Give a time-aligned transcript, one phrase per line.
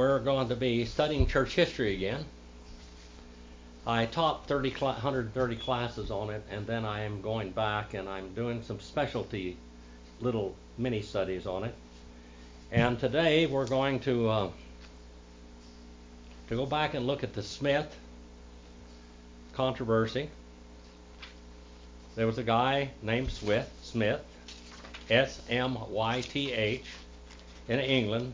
[0.00, 2.24] We're going to be studying church history again.
[3.86, 8.08] I taught 30 cl- 130 classes on it, and then I am going back and
[8.08, 9.58] I'm doing some specialty
[10.18, 11.74] little mini studies on it.
[12.72, 14.50] And today we're going to uh,
[16.48, 17.94] to go back and look at the Smyth
[19.52, 20.30] controversy.
[22.14, 24.24] There was a guy named Smyth, Smyth,
[25.10, 26.84] S-M-Y-T-H,
[27.68, 28.32] in England,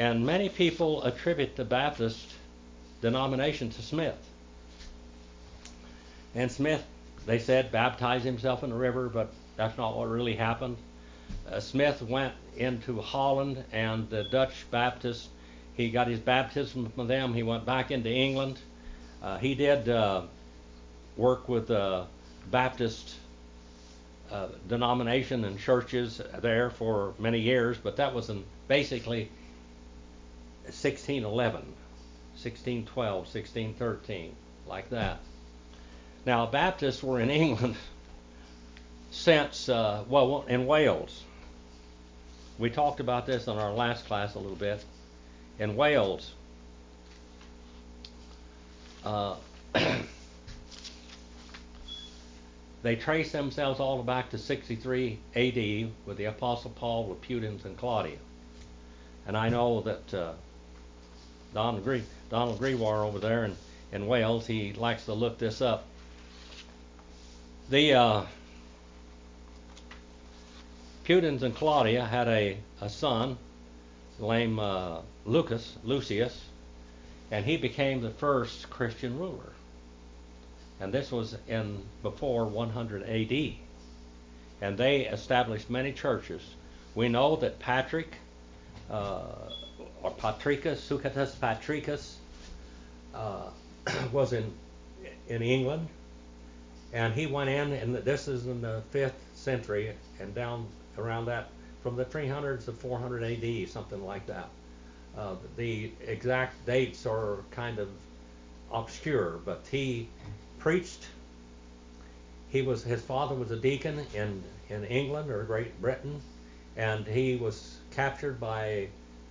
[0.00, 2.26] and many people attribute the Baptist
[3.02, 4.16] denomination to Smyth.
[6.34, 6.82] And Smyth,
[7.26, 10.78] they said, baptized himself in the river, but that's not what really happened.
[11.46, 15.28] Uh, Smyth went into Holland and the Dutch Baptists.
[15.74, 17.34] He got his baptism from them.
[17.34, 18.58] He went back into England.
[19.22, 20.22] Uh, he did uh,
[21.18, 22.06] work with the
[22.50, 23.16] Baptist
[24.32, 29.28] uh, denomination and churches there for many years, but that was in basically
[30.64, 34.34] 1611, 1612, 1613,
[34.66, 35.18] like that.
[36.26, 37.76] Now, Baptists were in England
[39.10, 41.24] since, uh, well, in Wales.
[42.58, 44.84] We talked about this in our last class a little bit.
[45.58, 46.32] In Wales,
[49.04, 49.36] uh,
[52.82, 57.20] they trace themselves all the way back to 63 AD with the Apostle Paul with
[57.22, 58.18] Pudens and Claudia.
[59.26, 60.32] And I know that uh,
[61.52, 63.56] Donald, Gre- Donald Grewar over there in,
[63.92, 65.84] in Wales, he likes to look this up.
[67.68, 68.22] The uh,
[71.04, 73.36] Pudens and Claudia had a, a son
[74.20, 76.44] named uh, Lucas, Lucius,
[77.30, 79.52] and he became the first Christian ruler.
[80.80, 83.54] And this was in before 100 AD.
[84.62, 86.42] And they established many churches.
[86.94, 88.16] We know that Patrick,
[88.90, 89.24] uh,
[90.02, 92.18] or Patricus, Sucatus Patricus,
[93.14, 93.50] uh,
[94.12, 94.52] was in
[95.28, 95.88] in England,
[96.92, 100.66] and he went in, and this is in the fifth century, and down
[100.98, 101.48] around that,
[101.82, 104.48] from the 300s to 400 AD, something like that.
[105.16, 107.88] Uh, the exact dates are kind of
[108.72, 110.08] obscure, but he
[110.58, 111.06] preached.
[112.48, 116.20] He was his father was a deacon in in England or Great Britain,
[116.76, 118.88] and he was captured by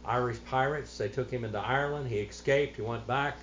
[0.09, 0.97] Irish pirates.
[0.97, 2.09] They took him into Ireland.
[2.09, 2.77] He escaped.
[2.77, 3.37] He went back,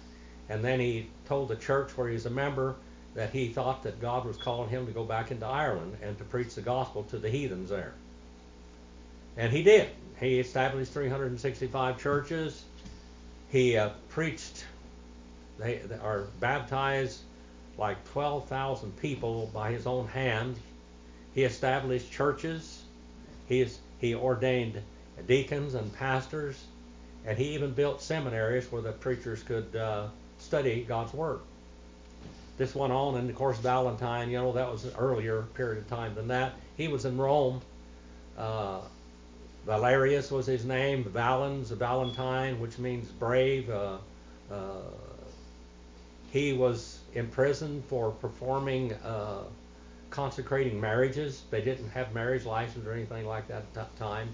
[0.48, 2.74] and then he told the church where he was a member
[3.14, 6.24] that he thought that God was calling him to go back into Ireland and to
[6.24, 7.94] preach the gospel to the heathens there.
[9.36, 9.90] And he did.
[10.18, 12.64] He established 365 churches.
[13.48, 14.64] He uh, preached,
[15.58, 17.20] they, they are baptized
[17.78, 20.56] like 12,000 people by his own hand.
[21.34, 22.82] He established churches.
[23.46, 24.82] He, is, he ordained
[25.22, 26.62] deacons and pastors,
[27.24, 31.40] and he even built seminaries where the preachers could uh, study God's Word.
[32.58, 35.88] This went on, and of course, Valentine, you know, that was an earlier period of
[35.88, 36.54] time than that.
[36.76, 37.60] He was in Rome.
[38.38, 38.80] Uh,
[39.66, 43.68] Valerius was his name, Valens, Valentine, which means brave.
[43.68, 43.98] Uh,
[44.50, 44.80] uh,
[46.30, 49.42] he was imprisoned for performing uh,
[50.10, 51.42] consecrating marriages.
[51.50, 54.28] They didn't have marriage license or anything like that at that time.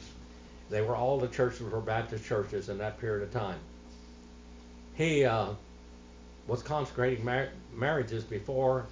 [0.73, 3.59] They were all the churches were Baptist churches in that period of time.
[4.95, 5.51] He uh,
[6.47, 8.87] was consecrating mar- marriages before,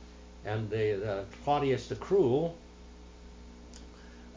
[0.44, 2.54] and the, Claudius the Cruel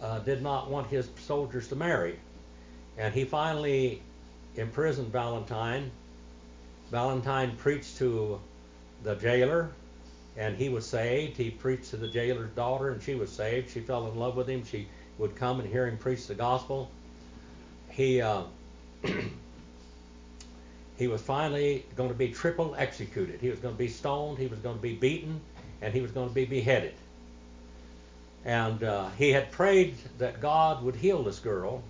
[0.02, 2.18] uh, did not want his soldiers to marry,
[2.98, 4.02] and he finally
[4.56, 5.92] imprisoned Valentine.
[6.92, 8.40] Valentine preached to
[9.04, 9.70] the jailer,
[10.38, 11.36] and he was saved.
[11.36, 13.70] He preached to the jailer's daughter, and she was saved.
[13.70, 14.64] She fell in love with him.
[14.64, 14.88] She
[15.18, 16.90] would come and hear him preach the gospel
[17.94, 18.44] he uh,
[20.98, 23.40] he was finally going to be triple executed.
[23.40, 25.40] He was going to be stoned, he was going to be beaten,
[25.82, 26.94] and he was going to be beheaded.
[28.46, 31.82] And uh, he had prayed that God would heal this girl.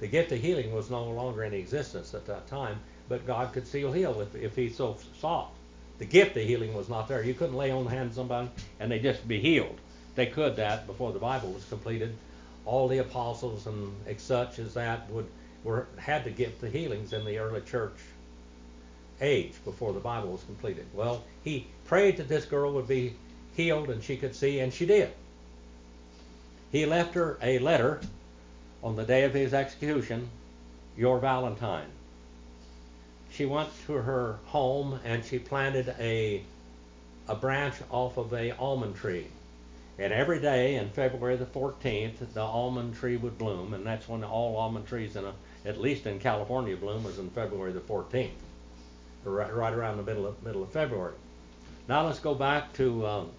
[0.00, 2.78] The gift of healing was no longer in existence at that time,
[3.08, 5.50] but God could still heal if, if he so sought.
[5.98, 7.24] The gift of healing was not there.
[7.24, 9.78] You couldn't lay on the hand of somebody and they just be healed.
[10.14, 12.14] They could that before the Bible was completed,
[12.64, 15.26] all the apostles and such as that would
[15.64, 17.98] were had to get the healings in the early church
[19.20, 20.86] age before the Bible was completed.
[20.94, 23.14] Well, he prayed that this girl would be
[23.56, 25.10] healed and she could see, and she did.
[26.70, 28.00] He left her a letter
[28.82, 30.28] on the day of his execution,
[30.96, 31.88] Your Valentine.
[33.30, 36.42] She went to her home and she planted a
[37.26, 39.26] a branch off of a almond tree
[39.98, 44.22] and every day in February the 14th, the almond tree would bloom, and that's when
[44.22, 45.34] all almond trees in a
[45.64, 48.30] at least in California, bloom was in February the 14th,
[49.24, 51.14] right, right around the middle of middle of February.
[51.88, 53.30] Now let's go back to um,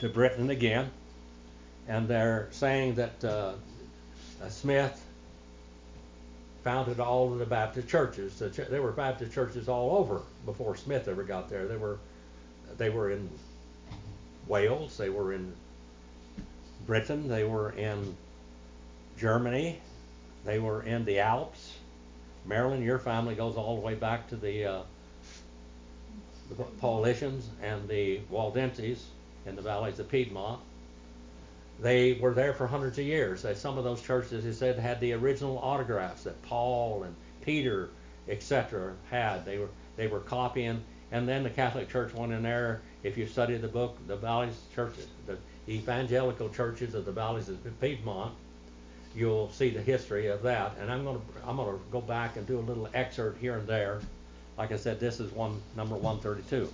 [0.00, 0.90] to Britain again,
[1.86, 3.54] and they're saying that uh,
[4.48, 5.00] Smyth
[6.64, 8.38] founded all of the Baptist churches.
[8.38, 11.68] There were Baptist churches all over before Smyth ever got there.
[11.68, 11.98] They were
[12.78, 13.30] they were in
[14.46, 15.52] Wales, they were in
[16.86, 18.16] Britain, they were in
[19.16, 19.80] Germany,
[20.44, 21.78] they were in the Alps.
[22.44, 24.82] Marilyn, your family goes all the way back to the, uh,
[26.50, 29.06] the Paulicians and the Waldenses
[29.46, 30.60] in the valleys of Piedmont.
[31.80, 33.44] They were there for hundreds of years.
[33.56, 37.88] Some of those churches, he said, had the original autographs that Paul and Peter,
[38.28, 39.44] etc., had.
[39.44, 40.82] They were they were copying,
[41.12, 42.82] and then the Catholic Church went in there.
[43.02, 47.80] If you study the book, the valleys churches, the evangelical churches of the valleys of
[47.80, 48.34] Piedmont,
[49.14, 50.72] you'll see the history of that.
[50.80, 53.58] And I'm going to I'm going to go back and do a little excerpt here
[53.58, 54.00] and there.
[54.56, 56.72] Like I said, this is one number 132.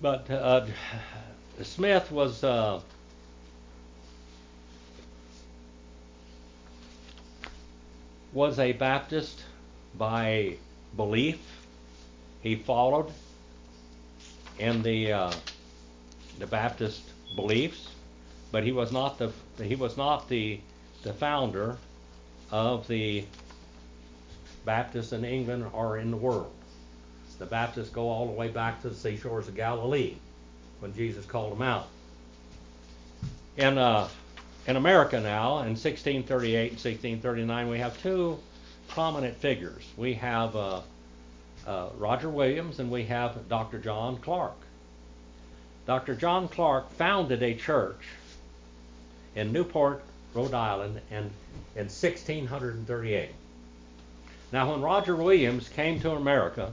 [0.00, 0.66] But uh,
[1.62, 2.44] Smyth was.
[2.44, 2.80] Uh,
[8.32, 9.42] was a Baptist
[9.96, 10.56] by
[10.96, 11.57] belief.
[12.48, 13.12] He followed
[14.58, 15.32] in the uh,
[16.38, 17.02] the Baptist
[17.36, 17.90] beliefs,
[18.50, 19.30] but he was not the
[19.62, 20.58] he was not the
[21.02, 21.76] the founder
[22.50, 23.26] of the
[24.64, 26.50] Baptists in England or in the world.
[27.38, 30.14] The Baptists go all the way back to the seashores of Galilee
[30.80, 31.88] when Jesus called them out.
[33.58, 34.08] In uh,
[34.66, 38.38] in America now, in 1638 and 1639, we have two
[38.88, 39.84] prominent figures.
[39.98, 40.80] We have uh,
[41.68, 43.78] uh, Roger Williams and we have Dr.
[43.78, 44.56] John Clark.
[45.86, 46.14] Dr.
[46.14, 48.00] John Clark founded a church
[49.36, 51.30] in Newport, Rhode Island, in,
[51.76, 53.30] in 1638.
[54.50, 56.72] Now, when Roger Williams came to America,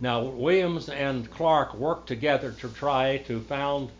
[0.00, 3.90] now Williams and Clark worked together to try to found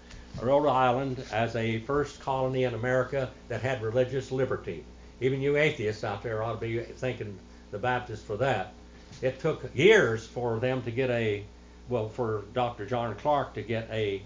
[0.40, 4.84] Rhode Island as a first colony in America that had religious liberty.
[5.20, 7.38] Even you atheists out there ought to be thanking
[7.70, 8.72] the Baptists for that.
[9.20, 11.44] It took years for them to get a,
[11.88, 12.86] well, for Dr.
[12.86, 14.22] John Clark to get a,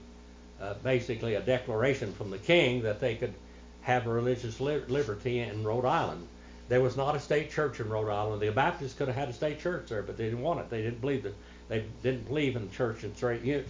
[0.61, 3.35] uh, basically a declaration from the king that they could
[3.83, 6.27] have religious li- liberty in Rhode Island.
[6.69, 8.41] There was not a state church in Rhode Island.
[8.41, 10.71] The Baptists could have had a state church there, but they didn't want it.
[10.71, 11.35] They didn't believe that.
[11.69, 13.67] They didn't believe in church and state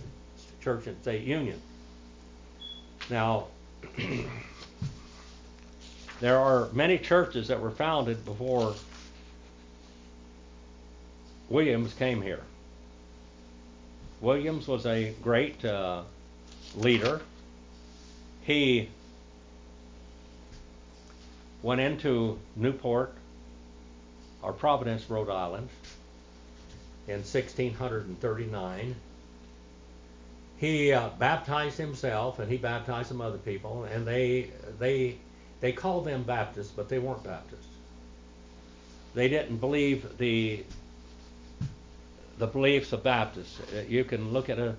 [0.61, 1.61] church and state union.
[3.11, 3.47] Now,
[6.21, 8.75] there are many churches that were founded before
[11.53, 12.41] Williams came here.
[14.21, 16.03] Williams was a great uh,
[16.75, 17.21] leader.
[18.43, 18.89] He
[21.63, 23.15] went into Newport
[24.43, 25.69] or Providence, Rhode Island
[27.07, 28.95] in 1639
[30.63, 34.49] he uh, baptized himself and he baptized some other people, and they
[34.79, 35.17] they
[35.59, 37.67] they called them Baptists, but they weren't Baptists.
[39.13, 40.65] They didn't believe the
[42.43, 43.61] the beliefs of Baptists.
[43.73, 44.75] Uh, you can look at a,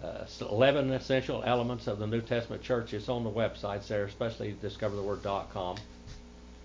[0.00, 2.94] uh, 11 essential elements of the New Testament church.
[2.94, 5.78] It's on the websites there, especially discovertheword.com.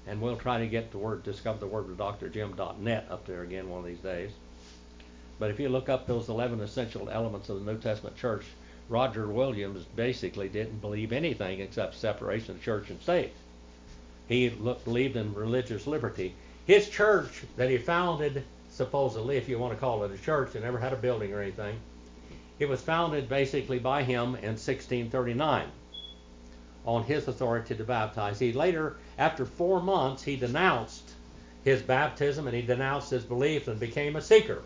[0.05, 3.69] And we'll try to get the word discover the word with drjim.net up there again
[3.69, 4.29] one of these days.
[5.39, 8.45] But if you look up those 11 essential elements of the New Testament church,
[8.87, 13.33] Roger Williams basically didn't believe anything except separation of church and state.
[14.27, 16.35] He looked, believed in religious liberty.
[16.67, 18.43] His church that he founded,
[18.75, 21.41] supposedly, if you want to call it a church, it never had a building or
[21.41, 21.77] anything,
[22.59, 25.67] it was founded basically by him in 1639
[26.85, 28.37] on his authority to baptize.
[28.37, 31.13] He later, after four months, he denounced
[31.63, 34.61] his baptism and he denounced his belief and became a seeker.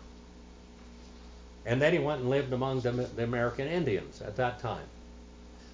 [1.64, 4.86] And then he went and lived among the, the American Indians at that time.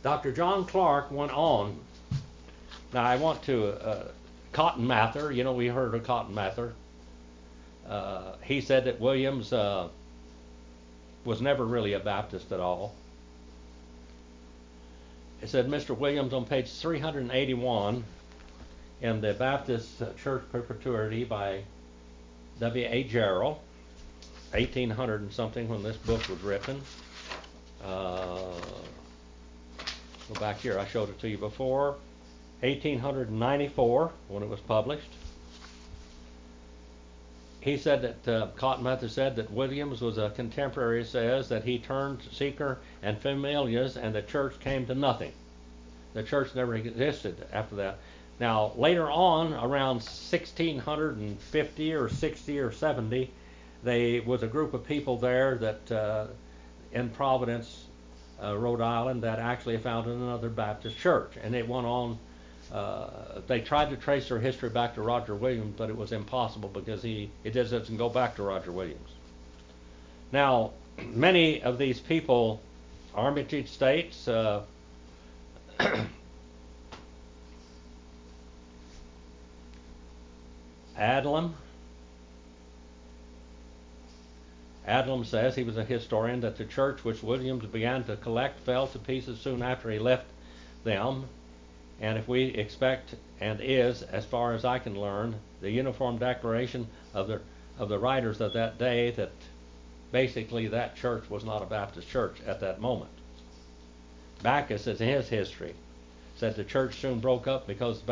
[0.02, 0.30] Dr.
[0.30, 1.78] John Clark went on.
[2.92, 4.08] Now, I want to, uh,
[4.52, 6.74] Cotton Mather, you know, we heard of Cotton Mather.
[7.88, 9.88] Uh, he said that Williams uh,
[11.24, 12.94] was never really a Baptist at all.
[15.40, 15.96] He said Mr.
[15.96, 18.04] Williams on page 381
[19.02, 21.62] in the Baptist Church Perpetuity by
[22.58, 23.04] W.A.
[23.04, 23.58] Jarrell
[24.52, 26.80] 1800 and something when this book was written.
[27.84, 28.52] Uh,
[30.32, 31.96] go back here, I showed it to you before.
[32.60, 35.08] 1894 when it was published.
[37.66, 41.02] He said that uh, Cotton Mather said that Williams was a contemporary.
[41.02, 45.32] Says that he turned seeker and familiars, and the church came to nothing.
[46.14, 47.98] The church never existed after that.
[48.38, 53.32] Now, later on, around 1650 or 60 or 70,
[53.82, 56.26] they was a group of people there that uh,
[56.92, 57.86] in Providence,
[58.40, 62.16] uh, Rhode Island, that actually founded another Baptist church, and it went on.
[62.72, 66.68] Uh, they tried to trace their history back to Roger Williams, but it was impossible
[66.68, 69.10] because he it doesn't go back to Roger Williams.
[70.32, 72.60] Now, many of these people,
[73.14, 74.26] Armitage states.
[74.26, 74.62] Uh,
[80.98, 81.52] Adlam.
[84.88, 88.86] Adlam says he was a historian that the church which Williams began to collect fell
[88.86, 90.26] to pieces soon after he left
[90.84, 91.28] them.
[92.00, 96.86] And if we expect and is, as far as I can learn, the uniform declaration
[97.14, 97.40] of the
[97.78, 99.32] of the writers of that day that
[100.12, 103.10] basically that church was not a Baptist church at that moment.
[104.42, 105.74] Backus, in his history,
[106.36, 108.02] said the church soon broke up because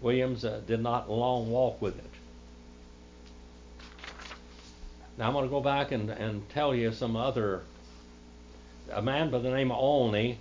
[0.00, 2.10] Williams uh, did not long walk with it.
[5.18, 7.62] Now I'm going to go back and, and tell you some other.
[8.90, 10.38] A man by the name of Olney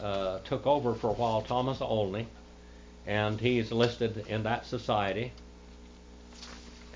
[0.00, 2.26] uh, took over for a while, Thomas Olney,
[3.06, 5.32] and he's listed in that society.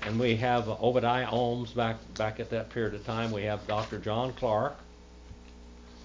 [0.01, 3.31] And we have Obadiah Holmes back back at that period of time.
[3.31, 3.97] We have Dr.
[3.97, 4.77] John Clark.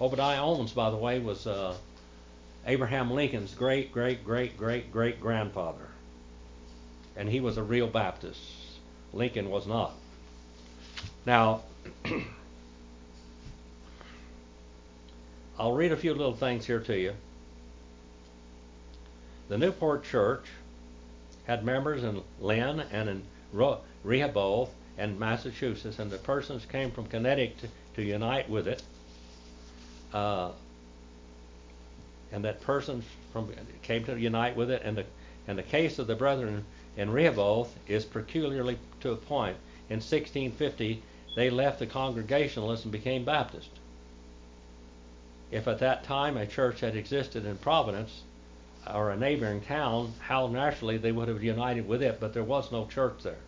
[0.01, 1.75] Obadiah Holmes, by the way, was uh,
[2.65, 5.87] Abraham Lincoln's great great great great great grandfather,
[7.15, 8.41] and he was a real Baptist.
[9.13, 9.93] Lincoln was not.
[11.25, 11.61] Now,
[15.57, 17.13] I'll read a few little things here to you.
[19.47, 20.45] The Newport Church
[21.45, 23.23] had members in Lynn and in
[24.03, 28.83] Rehoboth and Massachusetts, and the persons came from Connecticut to, to unite with it.
[30.13, 30.51] Uh,
[32.31, 33.49] and that persons from
[33.81, 35.05] came to unite with it, and the
[35.47, 36.65] and the case of the brethren
[36.97, 39.57] in Rehoboth is peculiarly to a point.
[39.89, 41.01] In 1650,
[41.35, 43.69] they left the Congregationalists and became Baptist.
[45.55, 48.23] If at that time a church had existed in Providence
[48.93, 52.73] or a neighboring town, how naturally they would have united with it, but there was
[52.73, 53.39] no church there.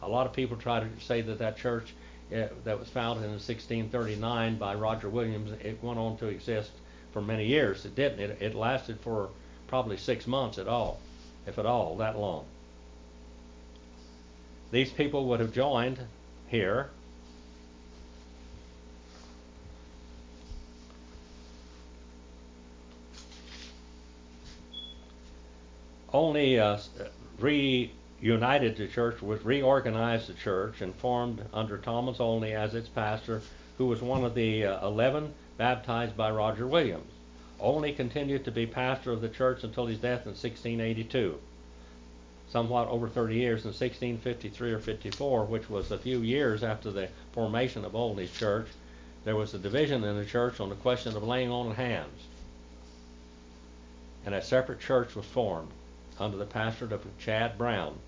[0.00, 1.92] A lot of people try to say that that church
[2.32, 6.70] uh, that was founded in 1639 by Roger Williams, it went on to exist
[7.12, 7.84] for many years.
[7.84, 8.20] It didn't.
[8.20, 9.30] It, it lasted for
[9.66, 11.00] probably six months at all,
[11.48, 12.44] if at all, that long.
[14.70, 15.98] These people would have joined
[16.46, 16.90] here
[26.14, 26.78] only uh,
[27.40, 33.42] reunited the church, was reorganized the church, and formed under Thomas Olney as its pastor,
[33.78, 37.10] who was one of the uh, 11 baptized by Roger Williams.
[37.58, 41.36] Olney continued to be pastor of the church until his death in 1682,
[42.48, 47.08] somewhat over 30 years in 1653 or 54, which was a few years after the
[47.32, 48.68] formation of Olney's church.
[49.24, 52.22] There was a division in the church on the question of laying on of hands,
[54.24, 55.70] and a separate church was formed
[56.18, 57.98] under the pastorate of Chad Brown,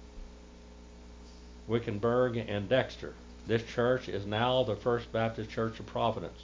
[1.69, 3.15] Wickenden, and Dexter.
[3.47, 6.41] This church is now the First Baptist Church of Providence.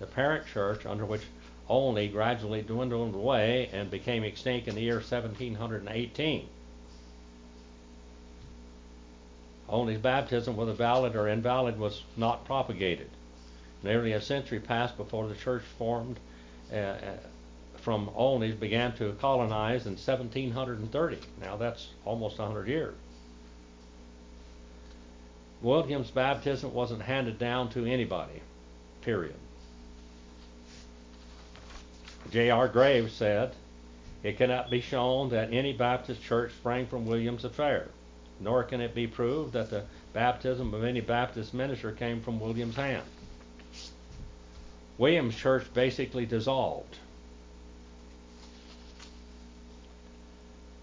[0.00, 1.22] The parent church, under which
[1.68, 6.48] Olney gradually dwindled away and became extinct in the year 1718.
[9.68, 13.08] Olney's baptism, whether valid or invalid, was not propagated.
[13.82, 16.18] Nearly a century passed before the church formed
[16.72, 17.16] uh, uh
[17.84, 21.18] from Olney's began to colonize in 1730.
[21.42, 22.94] Now that's almost 100 years.
[25.60, 28.40] William's baptism wasn't handed down to anybody,
[29.02, 29.36] period.
[32.30, 32.68] J.R.
[32.68, 33.54] Graves said,
[34.22, 37.88] It cannot be shown that any Baptist church sprang from William's affair,
[38.40, 42.76] nor can it be proved that the baptism of any Baptist minister came from William's
[42.76, 43.04] hand.
[44.96, 46.96] William's church basically dissolved.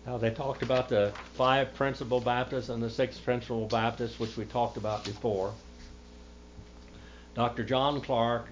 [0.05, 4.45] Now they talked about the five principal Baptists and the six principal Baptists, which we
[4.45, 5.53] talked about before.
[7.35, 7.63] Dr.
[7.63, 8.47] John Clark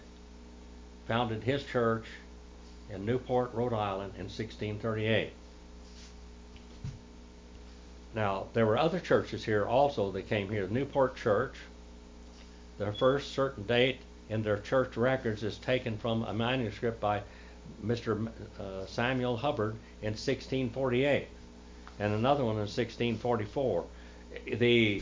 [1.08, 2.06] founded his church
[2.92, 5.32] in Newport, Rhode Island in 1638.
[8.14, 10.68] Now, there were other churches here also that came here.
[10.68, 11.56] Newport Church,
[12.78, 17.22] their first certain date in their church records is taken from a manuscript by
[17.84, 18.30] Mr.
[18.60, 21.28] Uh, Samuel Hubbard in 1648
[22.00, 23.86] and another one in 1644.
[24.58, 25.02] The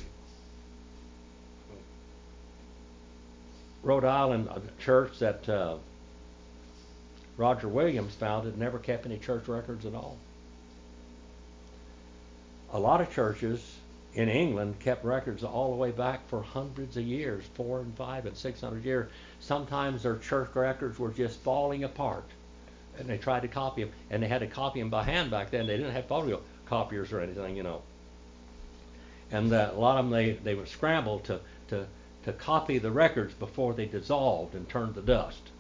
[3.84, 4.50] Rhode Island
[4.80, 5.78] church that uh,
[7.38, 10.18] Roger Williams founded never kept any church records at all.
[12.74, 13.78] a lot of churches
[14.14, 18.26] in England kept records all the way back for hundreds of years, four and five
[18.26, 19.10] and six hundred years.
[19.40, 22.26] Sometimes their church records were just falling apart,
[22.98, 25.52] and they tried to copy them, and they had to copy them by hand back
[25.52, 25.68] then.
[25.68, 26.08] They didn't have
[26.70, 27.82] photocopiers or anything, you know.
[29.32, 31.88] And uh, a lot of them they they would scramble to to
[32.24, 35.52] to copy the records before they dissolved and turned to dust.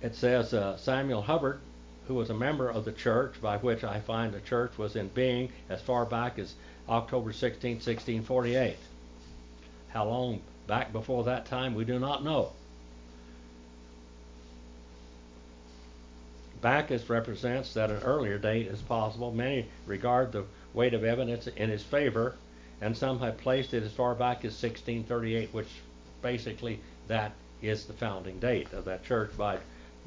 [0.00, 1.60] It says uh, Samuel Hubbard
[2.08, 5.08] who was a member of the church, by which I find the church was in
[5.08, 6.54] being as far back as
[6.88, 8.76] October 16, 1648.
[9.90, 12.52] How long back before that time, we do not know.
[16.60, 19.32] Backus represents that an earlier date is possible.
[19.32, 22.34] Many regard the weight of evidence in his favor,
[22.80, 25.68] and some have placed it as far back as 1638, which
[26.22, 29.58] basically that is the founding date of that church by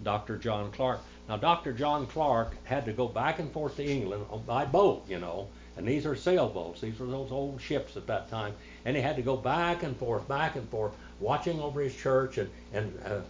[0.03, 0.38] Dr.
[0.38, 1.00] John Clark.
[1.29, 1.74] Now, Dr.
[1.74, 5.88] John Clark had to go back and forth to England by boat, you know, and
[5.88, 6.81] these are sailboats.
[6.81, 8.53] These were those old ships at that time,
[8.84, 12.38] and he had to go back and forth, back and forth, watching over his church
[12.38, 13.22] and and uh,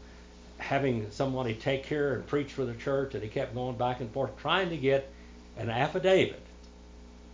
[0.62, 4.12] having somebody take care and preach for the church, and he kept going back and
[4.12, 5.12] forth trying to get
[5.58, 6.42] an affidavit,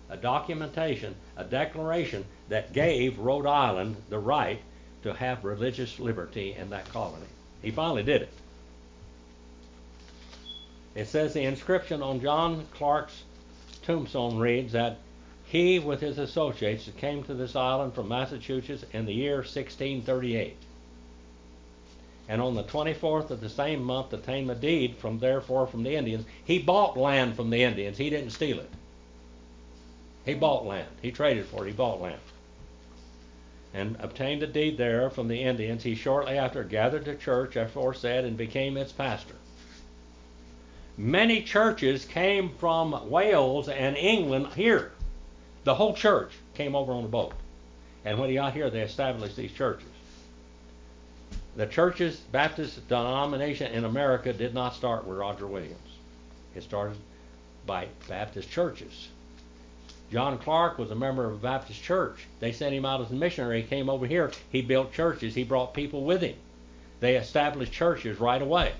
[0.10, 4.62] a documentation, a declaration that gave Rhode Island the right
[5.04, 7.26] to have religious liberty in that colony.
[7.62, 8.34] He finally did it.
[10.96, 13.24] It says the inscription on John Clark's
[13.84, 14.98] tombstone reads that
[15.44, 20.58] he, with his associates, came to this island from Massachusetts in the year 1638.
[22.30, 25.96] And on the 24th of the same month, obtained a deed from therefore from the
[25.96, 26.26] Indians.
[26.44, 27.98] He bought land from the Indians.
[27.98, 28.70] He didn't steal it.
[30.26, 30.90] He bought land.
[31.02, 31.70] He traded for it.
[31.70, 32.20] He bought land.
[33.74, 35.84] And obtained a deed there from the Indians.
[35.84, 39.36] He shortly after gathered the church aforesaid and became its pastor
[40.98, 44.92] many churches came from Wales and England here.
[45.64, 47.34] The whole church came over on a boat.
[48.04, 49.88] And when he got here, they established these churches.
[51.58, 55.98] The churches, Baptist denomination in America did not start with Roger Williams.
[56.54, 56.98] It started
[57.65, 59.08] by Baptist churches.
[60.12, 62.28] John Clark was a member of a Baptist church.
[62.39, 63.63] They sent him out as a missionary.
[63.63, 64.32] He came over here.
[64.52, 65.34] He built churches.
[65.34, 66.36] He brought people with him.
[67.00, 68.74] They established churches right away.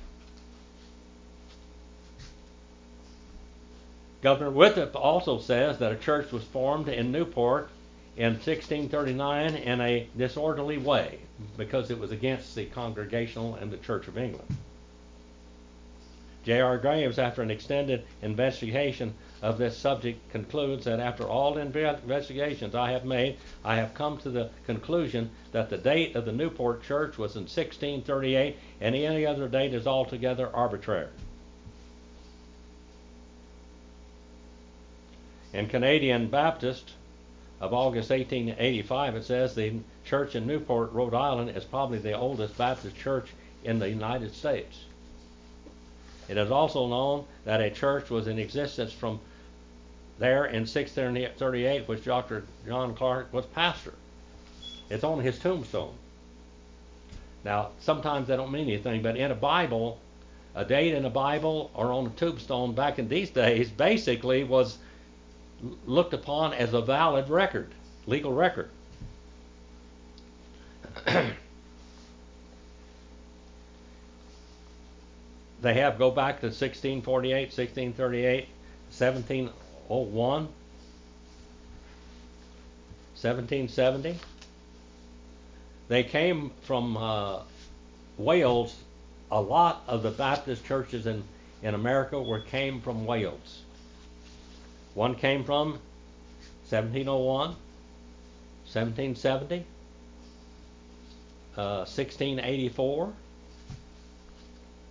[4.22, 7.72] Governor Winthrop also says that a church was formed in Newport
[8.18, 11.20] in 1639 in a disorderly way
[11.56, 14.58] because it was against the Congregational and the Church of England.
[16.44, 16.78] J.R.
[16.78, 23.06] Graves, after an extended investigation of this subject, concludes that after all investigations I have
[23.06, 27.36] made, I have come to the conclusion that the date of the Newport church was
[27.36, 31.10] in 1638 and any other date is altogether arbitrary.
[35.54, 36.94] In Canadian Baptist
[37.60, 39.74] of August 1885, it says the
[40.06, 43.30] church in Newport, Rhode Island, is probably the oldest Baptist church
[43.63, 44.86] in the United States.
[46.28, 49.20] It is also known that a church was in existence from
[50.20, 52.43] there in 1638, which Dr.
[52.65, 53.93] John Clark was pastor.
[54.89, 55.93] It's on his tombstone.
[57.43, 60.00] Now, sometimes they don't mean anything, but in a Bible,
[60.56, 64.78] a date in a Bible or on a tombstone back in these days basically was
[65.86, 67.74] looked upon as a valid record,
[68.06, 68.70] legal record.
[75.62, 78.48] they have go back to 1648, 1638,
[78.89, 80.48] 1701,
[83.20, 84.20] 1770.
[85.88, 87.39] They came from uh,
[88.17, 88.76] Wales.
[89.32, 91.24] A lot of the Baptist churches in,
[91.63, 93.63] in America were came from Wales.
[94.98, 95.74] One came from
[96.70, 97.50] 1701,
[98.66, 99.64] 1770,
[101.56, 103.14] uh, 1684.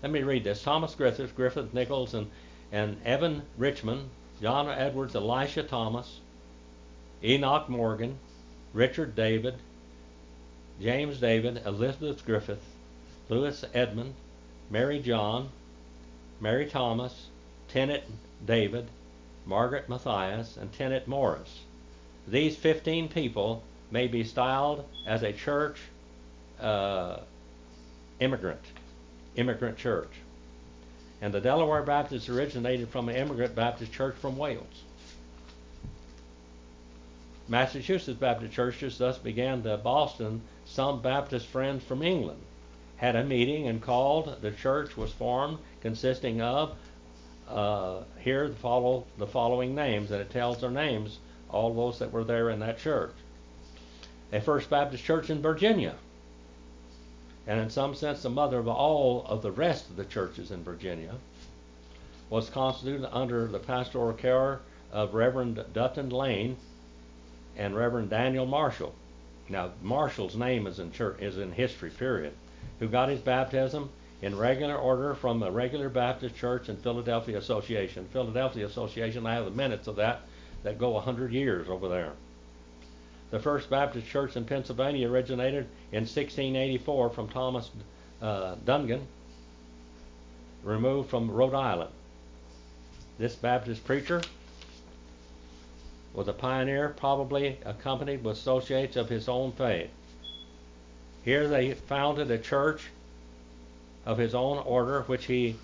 [0.04, 0.62] Let me read this.
[0.62, 2.30] Thomas Griffith, Griffith Nichols, and,
[2.70, 4.08] and Evan Richmond,
[4.40, 6.20] John Edwards, Elisha Thomas,
[7.24, 8.16] Enoch Morgan,
[8.72, 9.56] Richard David,
[10.80, 12.62] James David, Elizabeth Griffith,
[13.28, 14.14] Louis Edmund,
[14.70, 15.48] Mary John,
[16.40, 17.26] Mary Thomas,
[17.66, 18.04] Tennant
[18.46, 18.86] David,
[19.46, 21.60] Margaret Matthias, and Tennant Morris.
[22.26, 25.78] These 15 people may be styled as a church
[26.60, 27.20] uh,
[28.18, 28.62] immigrant,
[29.36, 30.10] immigrant church.
[31.22, 34.82] And the Delaware Baptists originated from an immigrant Baptist church from Wales.
[37.48, 40.42] Massachusetts Baptist churches thus began to Boston.
[40.64, 42.40] Some Baptist friends from England
[42.96, 44.42] had a meeting and called.
[44.42, 46.76] The church was formed consisting of
[47.48, 51.18] uh, here follow the following names, and it tells their names,
[51.50, 53.12] all those that were there in that church.
[54.32, 55.94] A First Baptist Church in Virginia,
[57.46, 60.64] and in some sense the mother of all of the rest of the churches in
[60.64, 61.14] Virginia,
[62.28, 64.60] was constituted under the pastoral care
[64.92, 66.56] of Reverend Dutton Lane
[67.56, 68.94] and Reverend Daniel Marshall.
[69.48, 72.32] Now Marshall's name is in church, is in history period,
[72.80, 73.90] who got his baptism
[74.22, 78.08] in regular order from the regular Baptist Church and Philadelphia Association.
[78.12, 80.22] Philadelphia Association, I have the minutes of that
[80.62, 82.12] that go a hundred years over there.
[83.30, 87.70] The First Baptist Church in Pennsylvania originated in 1684 from Thomas
[88.22, 89.02] uh, Dungan,
[90.62, 91.90] removed from Rhode Island.
[93.18, 94.22] This Baptist preacher
[96.14, 99.90] was a pioneer, probably accompanied with associates of his own faith.
[101.24, 102.88] Here they founded a church
[104.06, 105.56] of his own order, which he,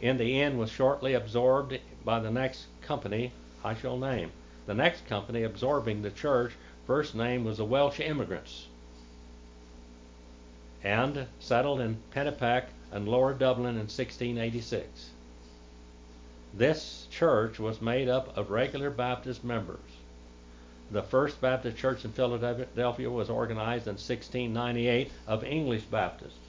[0.00, 3.32] in the end, was shortly absorbed by the next company
[3.64, 4.30] I shall name.
[4.66, 6.52] The next company absorbing the church
[6.86, 8.66] first name was the Welsh immigrants
[10.82, 15.10] and settled in Pennapack and Lower Dublin in 1686.
[16.54, 19.78] This church was made up of regular Baptist members.
[20.90, 26.39] The First Baptist Church in Philadelphia was organized in 1698 of English Baptists,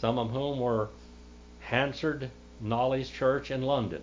[0.00, 0.88] some of whom were
[1.60, 2.30] Hansard
[2.62, 4.02] Knollys Church in London.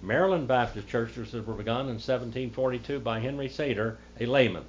[0.00, 4.64] Maryland Baptist churches were begun in 1742 by Henry Sator, a layman.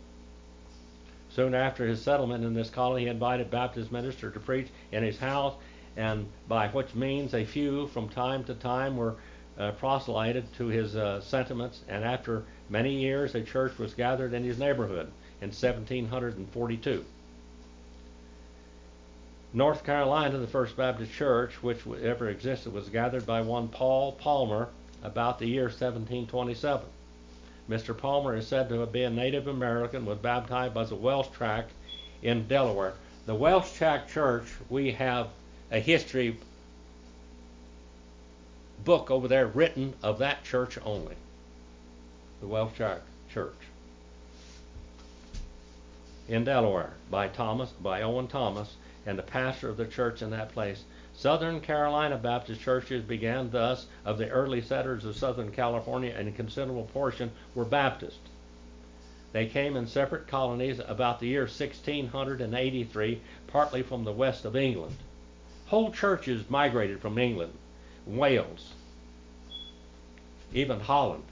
[1.29, 5.17] Soon after his settlement in this colony, he invited Baptist ministers to preach in his
[5.17, 5.55] house,
[5.95, 9.15] and by which means a few from time to time were
[9.57, 14.43] uh, proselyted to his uh, sentiments, and after many years a church was gathered in
[14.43, 15.07] his neighborhood
[15.41, 17.05] in 1742.
[19.55, 24.69] North Carolina, the First Baptist Church, which ever existed, was gathered by one Paul Palmer
[25.03, 26.83] about the year 1727.
[27.69, 27.95] Mr.
[27.95, 31.71] Palmer is said to have been Native American, was baptized by the Welsh tract
[32.23, 32.95] in Delaware.
[33.27, 35.29] The Welsh tract church, we have
[35.71, 36.37] a history
[38.83, 41.15] book over there written of that church only.
[42.41, 43.53] The Welsh tract church
[46.27, 50.51] in Delaware by Thomas by Owen Thomas and the pastor of the church in that
[50.51, 50.83] place
[51.15, 56.31] Southern Carolina Baptist churches began thus of the early settlers of Southern California, and a
[56.31, 58.19] considerable portion were Baptist.
[59.31, 64.97] They came in separate colonies about the year 1683, partly from the west of England.
[65.67, 67.53] Whole churches migrated from England,
[68.05, 68.73] Wales,
[70.51, 71.23] even Holland,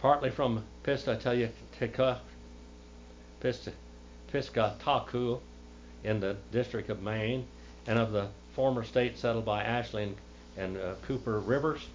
[0.00, 2.18] partly from Piscataqua,
[4.32, 5.40] Piscataqua
[6.04, 7.46] in the District of Maine
[7.86, 10.16] and of the former states settled by Ashley and,
[10.56, 11.86] and uh, Cooper rivers.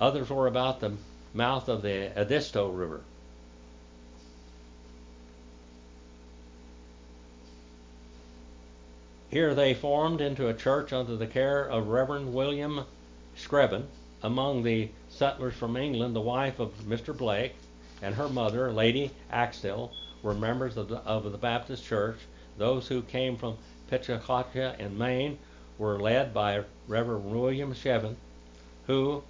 [0.00, 0.92] Others were about the
[1.34, 3.02] mouth of the Edisto River.
[9.30, 12.84] Here they formed into a church under the care of Reverend William
[13.36, 13.84] Screven.
[14.22, 17.16] Among the settlers from England, the wife of Mr.
[17.16, 17.54] Blake
[18.02, 22.18] and her mother, Lady Axtell, were members of the, of the Baptist Church
[22.60, 23.56] those who came from
[23.90, 25.38] Piscataqua in Maine
[25.78, 28.16] were led by Reverend William Screven,
[28.86, 29.22] who,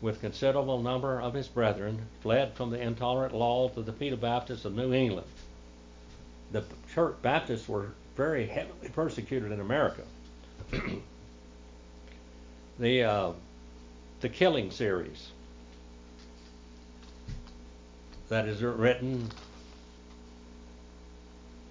[0.00, 4.74] with considerable number of his brethren, fled from the intolerant laws of the Pedobaptists of
[4.74, 5.26] New England.
[6.52, 10.04] The church Baptists were very heavily persecuted in America.
[12.78, 13.32] the uh,
[14.20, 15.32] the Killing series
[18.30, 19.28] that is written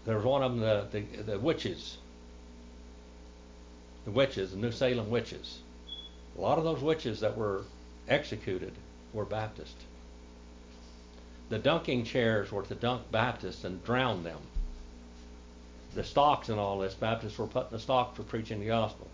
[0.06, 1.98] there was one of them, the, the, the witches.
[4.06, 5.60] The witches, the New Salem witches.
[6.38, 7.64] A lot of those witches that were
[8.08, 8.74] executed
[9.14, 9.76] were Baptist.
[11.50, 14.40] The dunking chairs were to dunk Baptists and drown them.
[15.94, 19.08] The stocks and all this, Baptists were put in the stocks for preaching the gospel.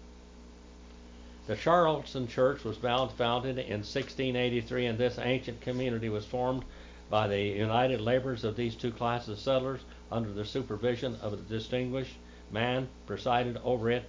[1.45, 6.63] The Charleston Church was founded in 1683, and this ancient community was formed
[7.09, 11.37] by the united labors of these two classes of settlers under the supervision of a
[11.37, 12.15] distinguished
[12.51, 14.03] man presided over it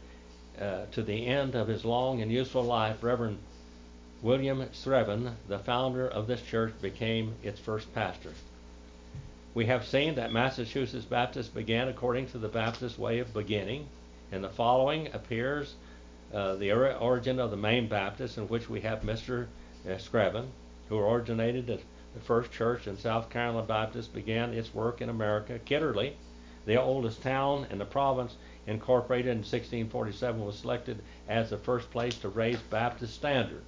[0.60, 3.02] uh, to the end of his long and useful life.
[3.02, 3.38] Reverend
[4.22, 8.32] William Screven, the founder of this church, became its first pastor.
[9.54, 13.88] We have seen that Massachusetts Baptists began according to the Baptist way of beginning.
[14.30, 15.74] In the following appears
[16.32, 19.46] uh, the origin of the Maine Baptist, in which we have Mr.
[19.84, 20.46] Uh, Screven,
[20.88, 21.80] who originated the
[22.14, 25.58] the first church in South Carolina Baptist began its work in America.
[25.58, 26.16] Kittery,
[26.66, 32.16] the oldest town in the province, Incorporated in 1647, was selected as the first place
[32.18, 33.62] to raise Baptist standard.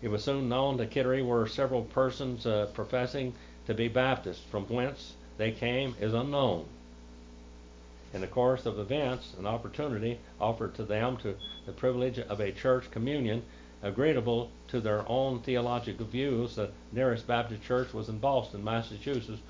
[0.00, 3.34] It was soon known that Kittery were several persons uh, professing
[3.66, 4.44] to be Baptists.
[4.50, 6.66] From whence they came is unknown.
[8.14, 11.34] In the course of events, an opportunity offered to them to
[11.66, 13.42] the privilege of a church communion
[13.82, 16.56] agreeable to their own theological views.
[16.56, 19.40] The nearest Baptist church was in Boston, Massachusetts,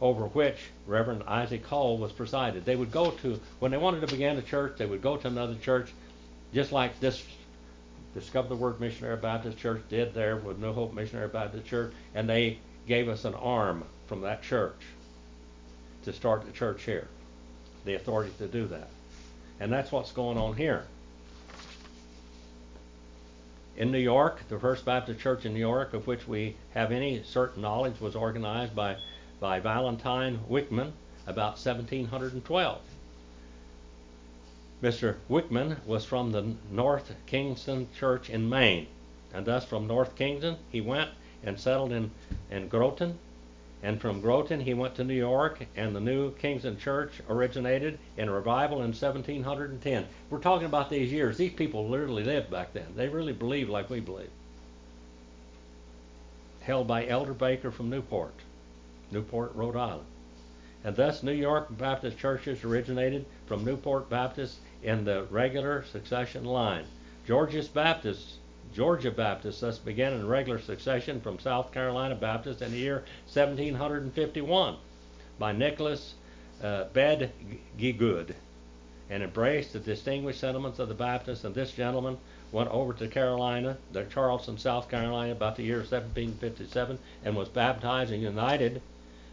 [0.00, 2.64] over which Reverend Isaac Hull was presided.
[2.64, 5.28] They would go to, when they wanted to begin a church, they would go to
[5.28, 5.92] another church,
[6.52, 7.24] just like this
[8.14, 12.28] Discover the Word Missionary Baptist Church did there with New Hope Missionary Baptist Church, and
[12.28, 14.80] they gave us an arm from that church
[16.04, 17.08] to start the church here,
[17.84, 18.88] the authority to do that.
[19.58, 20.84] And that's what's going on here.
[23.76, 27.24] In New York, the First Baptist Church in New York, of which we have any
[27.24, 28.98] certain knowledge, was organized by,
[29.40, 30.92] by Valentine Wightman
[31.26, 32.80] about 1712.
[34.80, 35.16] Mr.
[35.28, 38.86] Wightman was from the North Kingstown Church in Maine,
[39.32, 41.10] and thus from North Kingstown he went
[41.42, 42.12] and settled in,
[42.50, 43.18] in Groton,
[43.84, 48.30] and from Groton he went to New York, and the New Kingstown Church originated in
[48.30, 50.06] a revival in 1710.
[50.30, 51.36] We're talking about these years.
[51.36, 52.86] These people literally lived back then.
[52.96, 54.30] They really believed like we believe.
[56.62, 58.32] Held by Elder Baker from Newport,
[59.10, 60.06] Newport, Rhode Island.
[60.82, 66.86] And thus New York Baptist churches originated from Newport Baptist in the regular succession line.
[67.26, 68.38] Georgia's Baptists,
[68.72, 74.76] Georgia Baptists thus began in regular succession from South Carolina Baptists in the year 1751
[75.38, 76.14] by Nicholas
[76.62, 78.34] uh, Bedgegood
[79.10, 81.44] and embraced the distinguished sentiments of the Baptists.
[81.44, 82.18] And this gentleman
[82.52, 88.12] went over to Carolina, the Charleston, South Carolina, about the year 1757, and was baptized
[88.12, 88.80] and united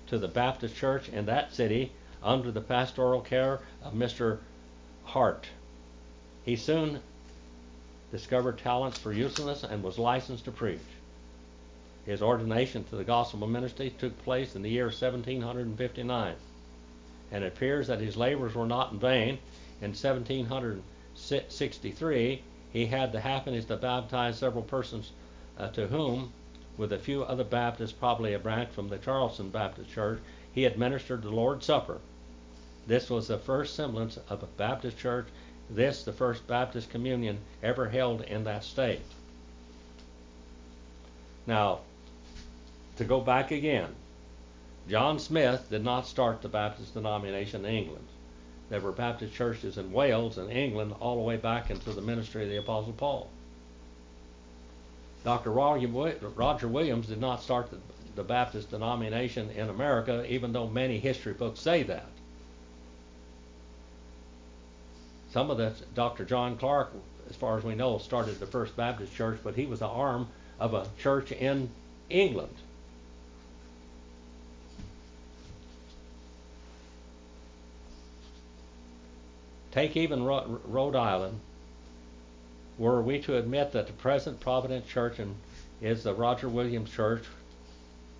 [0.08, 1.92] to the Baptist Church in that city
[2.22, 4.40] under the pastoral care of Mr
[5.06, 5.48] Hart.
[6.44, 7.00] He soon
[8.12, 10.80] discovered talents for usefulness and was licensed to preach.
[12.06, 16.36] His ordination to the gospel ministry took place in the year 1759,
[17.32, 19.40] and it appears that his labors were not in vain.
[19.82, 22.42] In 1763,
[22.74, 25.12] he had the happiness to baptize several persons
[25.58, 26.34] uh, to whom,
[26.78, 30.20] with a few other Baptists, probably a branch from the Charleston Baptist Church,
[30.52, 32.00] he administered the Lord's Supper.
[32.88, 35.28] This was the first semblance of a Baptist church,
[35.76, 39.02] this the first Baptist communion ever held in that state.
[41.48, 41.80] Now,
[42.98, 43.96] to go back again,
[44.90, 48.08] John Smyth did not start the Baptist denomination in England.
[48.70, 52.44] There were Baptist churches in Wales and England all the way back into the ministry
[52.44, 53.30] of the Apostle Paul.
[55.24, 55.52] Dr.
[55.52, 57.78] Roger Williams did not start the,
[58.16, 62.08] the Baptist denomination in America, even though many history books say that.
[65.32, 66.26] Some of the Dr.
[66.26, 66.92] John Clark,
[67.30, 70.28] as far as we know, started the First Baptist Church, but he was the arm
[70.60, 71.70] of a church in
[72.10, 72.54] England.
[79.72, 81.40] Take even Rhode Island.
[82.78, 85.18] Were we to admit that the present Providence Church
[85.80, 87.24] is the Roger Williams Church,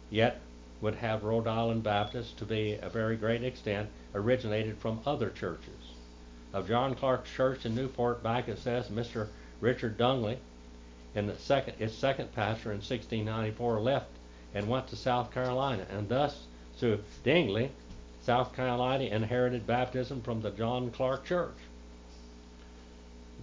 [0.10, 0.40] yet
[0.80, 5.91] would have Rhode Island Baptists to be a very great extent originated from other churches
[6.54, 9.28] of John Clark's church in Newport back, it says Mr.
[9.60, 10.40] Richard Dingley,
[11.16, 14.10] and the second, its second pastor in 1694, left
[14.54, 16.46] and went to South Carolina, and thus
[16.78, 17.72] through Dingley,
[18.24, 21.56] South Carolina inherited baptism from the John Clark Church.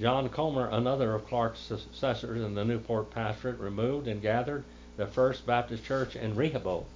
[0.00, 4.64] John Comer, another of Clark's successors in the Newport pastorate, removed and gathered
[4.96, 6.86] the First Baptist Church in Rehoboth.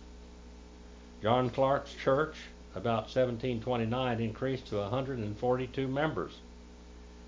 [1.22, 2.36] John Clark's church
[2.74, 6.32] about 1729 increased to 142 members,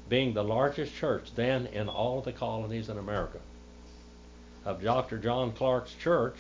[0.09, 3.39] being the largest church then in all the colonies in America.
[4.65, 5.19] Of Dr.
[5.19, 6.37] John Clark's church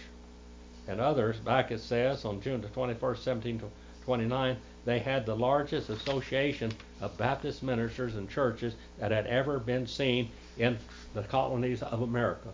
[0.89, 7.17] and others, back it says on June 21, 1729, they had the largest association of
[7.17, 10.79] Baptist ministers and churches that had ever been seen in
[11.15, 12.49] the colonies of America.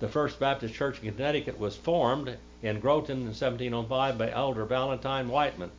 [0.00, 5.28] the First Baptist Church in Connecticut was formed in Groton in 1705 by Elder Valentine
[5.28, 5.70] Wightman,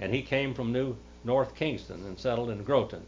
[0.00, 3.02] and he came from New North Kingston and settled in Groton.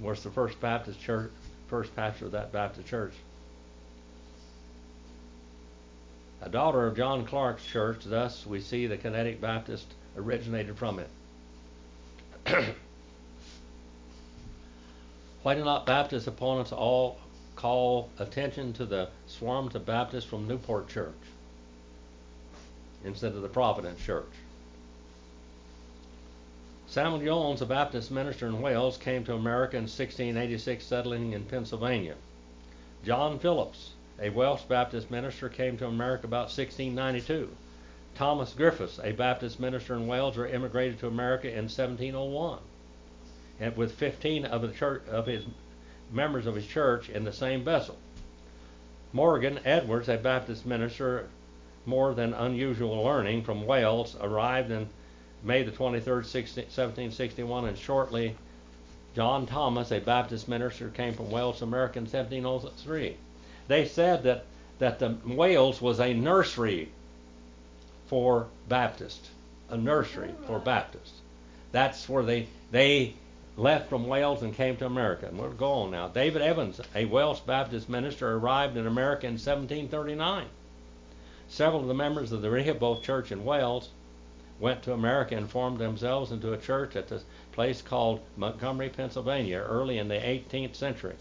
[0.00, 1.30] Was the first Baptist church,
[1.68, 3.14] first pastor of that Baptist church.
[6.42, 11.08] A daughter of John Clark's church, thus we see the Connecticut Baptist originated from it.
[15.42, 17.18] Why do not Baptist opponents all
[17.56, 21.14] call attention to the swarms of Baptists from Newport Church?
[23.06, 24.32] instead of the Providence Church.
[26.88, 32.14] Samuel Jones, a Baptist minister in Wales, came to America in 1686, settling in Pennsylvania.
[33.04, 33.90] John Phillips,
[34.20, 37.48] a Welsh Baptist minister, came to America about 1692.
[38.14, 42.58] Thomas Griffiths, a Baptist minister in Wales, immigrated to America in 1701,
[43.60, 45.44] and with 15 of, church, of his
[46.12, 47.96] members of his church in the same vessel.
[49.12, 51.28] Morgan Edwards, a Baptist minister,
[51.84, 54.88] more than unusual learning from Wales, arrived in
[55.42, 58.36] May the 23rd, 1761, and shortly
[59.14, 63.16] John Thomas, a Baptist minister, came from Wales America in 1703.
[63.68, 64.44] They said that,
[64.78, 66.90] that the Wales was a nursery
[68.06, 69.30] for Baptists,
[69.70, 71.20] a nursery for Baptists.
[71.72, 73.14] That's where they they
[73.56, 75.26] left from Wales and came to America.
[75.26, 76.08] And we'll go on now.
[76.08, 80.46] David Evans, a Welsh Baptist minister, arrived in America in 1739.
[81.48, 83.90] Several of the members of the Rehoboth Church in Wales
[84.58, 89.58] went to America and formed themselves into a church at the place called Montgomery, Pennsylvania,
[89.58, 91.14] early in the 18th century.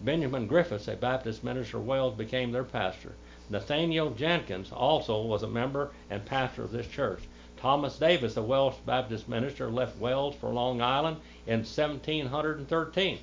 [0.00, 3.12] Benjamin Griffiths, a Baptist minister of Wales, became their pastor.
[3.48, 7.20] Nathaniel Jenkins also was a member and pastor of this church.
[7.58, 13.18] Thomas Davis, a Welsh Baptist minister, left Wales for Long Island in 1713.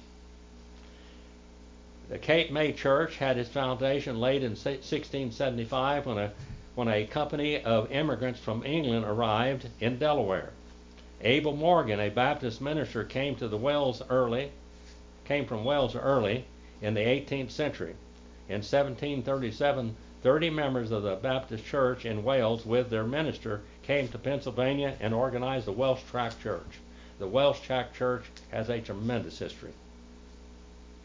[2.10, 6.32] The Cape May Church had its foundation laid in 1675 when a
[6.76, 10.52] when a company of immigrants from England arrived in Delaware.
[11.22, 14.52] Abel Morgan, a Baptist minister, came to the Wales early,
[15.26, 16.46] came from Wales early
[16.82, 17.96] in the 18th century.
[18.50, 24.18] In 1737, 30 members of the Baptist Church in Wales, with their minister, came to
[24.18, 26.80] Pennsylvania and organized the Welsh Tract Church.
[27.20, 29.74] The Welsh Tract Church has a tremendous history.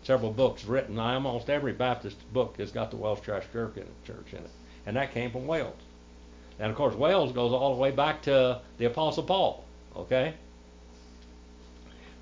[0.03, 0.99] Several books written.
[0.99, 3.77] Almost every Baptist book has got the Welsh Tract Church
[4.33, 4.51] in it
[4.89, 5.77] and that came from Wales.
[6.59, 9.63] And of course, Wales goes all the way back to the Apostle Paul.
[9.95, 10.33] Okay?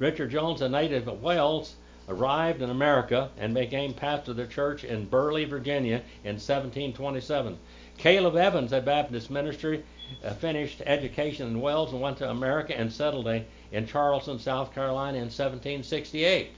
[0.01, 1.77] Richard Jones, a native of Wales,
[2.09, 7.57] arrived in America and became pastor of the church in Burleigh, Virginia in 1727.
[7.99, 9.85] Caleb Evans, a Baptist ministry,
[10.25, 13.29] uh, finished education in Wales and went to America and settled
[13.73, 16.51] in Charleston, South Carolina in 1768.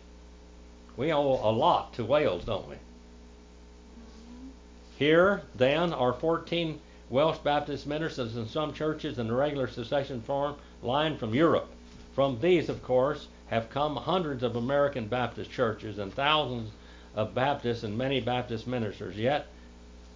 [0.96, 2.76] We owe a lot to Wales, don't we?
[4.98, 10.56] Here, then, are 14 Welsh Baptist ministers in some churches in the regular succession form,
[10.82, 11.68] line from Europe.
[12.14, 16.70] From these, of course, have come hundreds of American Baptist churches and thousands
[17.14, 19.16] of Baptists and many Baptist ministers.
[19.16, 19.46] Yet,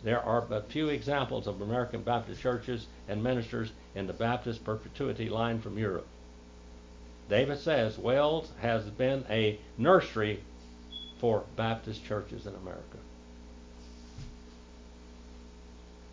[0.03, 5.29] there are but few examples of American Baptist churches and ministers in the Baptist perpetuity
[5.29, 6.07] line from Europe.
[7.29, 10.43] David says Wales has been a nursery
[11.19, 12.99] for Baptist churches in America.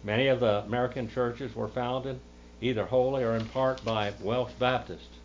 [0.03, 2.19] Many of the American churches were founded
[2.61, 5.18] either wholly or in part by Welsh Baptists.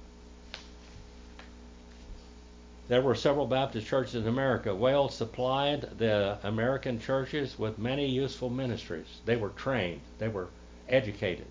[2.87, 4.75] There were several Baptist churches in America.
[4.75, 9.21] Wales supplied the American churches with many useful ministries.
[9.25, 10.49] They were trained, they were
[10.87, 11.47] educated.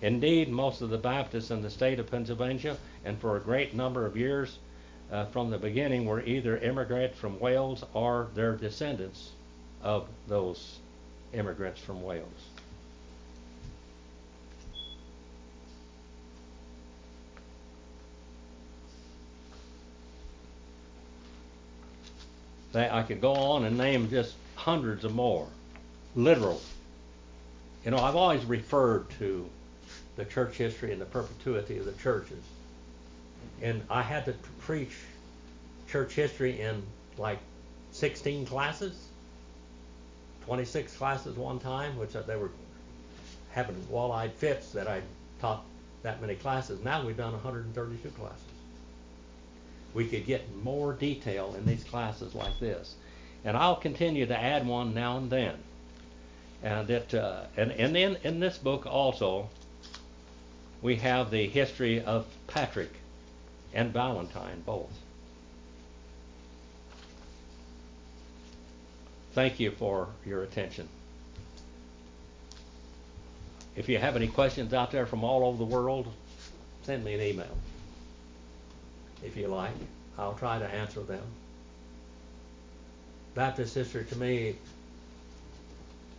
[0.00, 4.04] Indeed, most of the Baptists in the state of Pennsylvania, and for a great number
[4.04, 4.58] of years
[5.12, 9.30] uh, from the beginning, were either immigrants from Wales or their descendants
[9.80, 10.80] of those
[11.32, 12.51] immigrants from Wales.
[22.74, 25.48] I could go on and name just hundreds of more,
[26.14, 26.60] literal.
[27.84, 29.48] You know, I've always referred to
[30.16, 32.42] the church history and the perpetuity of the churches.
[33.60, 34.92] And I had to preach
[35.88, 36.82] church history in
[37.18, 37.38] like
[37.92, 39.08] 16 classes
[40.44, 42.50] 26 classes one time, which they were
[43.50, 45.00] having wall-eyed fits that I
[45.40, 45.64] taught
[46.02, 46.82] that many classes.
[46.84, 48.42] Now we've done 132 classes.
[49.94, 52.94] We could get more detail in these classes like this,
[53.44, 55.54] and I'll continue to add one now and then.
[56.62, 59.50] And that, uh, and, and then in this book also,
[60.80, 62.92] we have the history of Patrick
[63.74, 64.90] and Valentine both.
[69.34, 70.88] Thank you for your attention.
[73.74, 76.12] If you have any questions out there from all over the world,
[76.82, 77.56] send me an email.
[79.22, 79.72] If you like,
[80.18, 81.24] I'll try to answer them.
[83.34, 84.56] Baptist history to me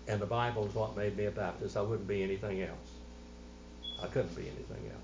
[0.07, 1.77] and the Bible is what made me a Baptist.
[1.77, 2.89] I wouldn't be anything else.
[4.01, 5.01] I couldn't be anything else.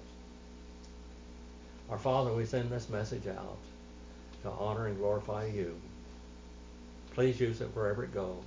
[1.89, 3.57] Our Father, we send this message out
[4.43, 5.79] to honor and glorify you.
[7.13, 8.43] Please use it wherever it goes.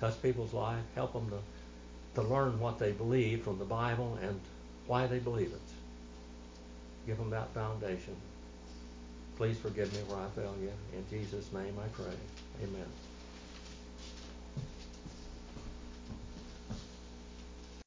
[0.00, 0.82] Touch people's life.
[0.94, 4.40] Help them to, to learn what they believe from the Bible and
[4.86, 5.69] why they believe it.
[7.10, 8.14] Give them that foundation.
[9.36, 10.70] Please forgive me where I fail you.
[10.96, 12.14] In Jesus' name I pray.
[12.62, 12.86] Amen.